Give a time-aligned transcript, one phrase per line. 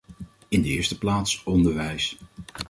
[0.47, 2.17] In de eerste plaats onderwijs.